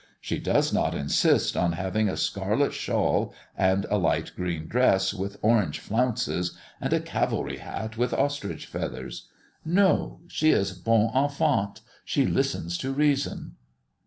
She 0.19 0.39
does 0.39 0.73
not 0.73 0.95
insist 0.95 1.55
on 1.55 1.73
having 1.73 2.09
a 2.09 2.17
scarlet 2.17 2.73
shawl 2.73 3.35
and 3.55 3.85
a 3.91 3.99
light 3.99 4.31
green 4.35 4.67
dress 4.67 5.13
with 5.13 5.37
orange 5.43 5.77
flounces, 5.79 6.57
and 6.81 6.91
a 6.91 6.99
cavalry 6.99 7.57
hat 7.57 7.97
with 7.99 8.11
ostrich 8.11 8.65
feathers. 8.65 9.27
No; 9.63 10.21
she 10.25 10.49
is 10.49 10.71
bonne 10.71 11.11
enfante 11.13 11.81
she 12.03 12.25
listens 12.25 12.79
to 12.79 12.91
reason." 12.91 13.57